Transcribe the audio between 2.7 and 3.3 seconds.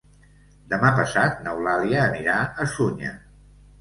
Sunyer.